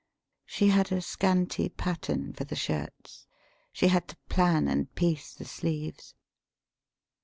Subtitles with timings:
[0.47, 3.27] She had a scanty pattern for the shirts;
[3.71, 6.15] she had to plan and piece the sleeves.